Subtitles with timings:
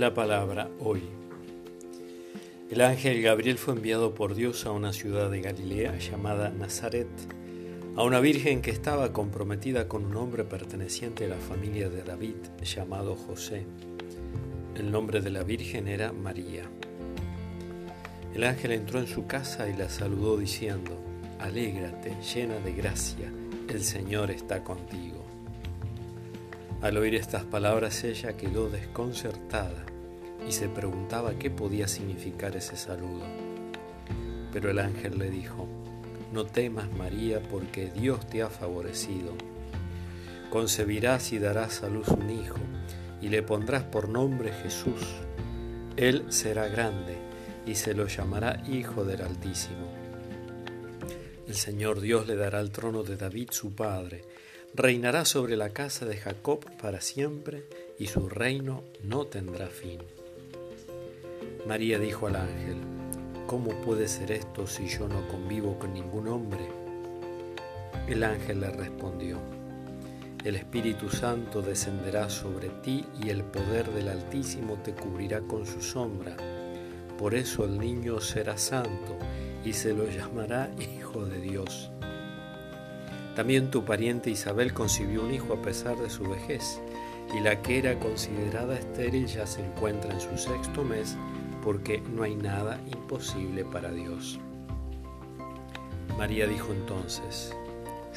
[0.00, 1.02] La palabra hoy.
[2.70, 7.06] El ángel Gabriel fue enviado por Dios a una ciudad de Galilea llamada Nazaret,
[7.96, 12.36] a una virgen que estaba comprometida con un hombre perteneciente a la familia de David
[12.62, 13.66] llamado José.
[14.74, 16.62] El nombre de la virgen era María.
[18.34, 20.98] El ángel entró en su casa y la saludó diciendo,
[21.38, 23.30] Alégrate, llena de gracia,
[23.68, 25.19] el Señor está contigo.
[26.82, 29.84] Al oír estas palabras ella quedó desconcertada
[30.48, 33.20] y se preguntaba qué podía significar ese saludo.
[34.50, 35.68] Pero el ángel le dijo,
[36.32, 39.34] no temas María porque Dios te ha favorecido.
[40.48, 42.58] Concebirás y darás a luz un hijo
[43.20, 45.04] y le pondrás por nombre Jesús.
[45.98, 47.18] Él será grande
[47.66, 49.86] y se lo llamará Hijo del Altísimo.
[51.46, 54.22] El Señor Dios le dará el trono de David su padre
[54.74, 57.64] reinará sobre la casa de Jacob para siempre
[57.98, 59.98] y su reino no tendrá fin.
[61.66, 62.76] María dijo al ángel,
[63.46, 66.68] ¿cómo puede ser esto si yo no convivo con ningún hombre?
[68.06, 69.38] El ángel le respondió,
[70.44, 75.82] el Espíritu Santo descenderá sobre ti y el poder del Altísimo te cubrirá con su
[75.82, 76.34] sombra.
[77.18, 79.18] Por eso el niño será santo
[79.64, 81.90] y se lo llamará Hijo de Dios.
[83.36, 86.80] También tu pariente Isabel concibió un hijo a pesar de su vejez,
[87.34, 91.16] y la que era considerada estéril ya se encuentra en su sexto mes,
[91.62, 94.38] porque no hay nada imposible para Dios.
[96.18, 97.54] María dijo entonces,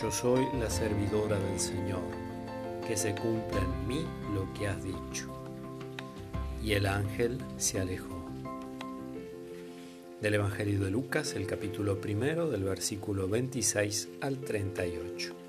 [0.00, 2.02] Yo soy la servidora del Señor,
[2.86, 5.28] que se cumpla en mí lo que has dicho.
[6.62, 8.19] Y el ángel se alejó
[10.20, 15.39] del Evangelio de Lucas, el capítulo primero, del versículo 26 al 38.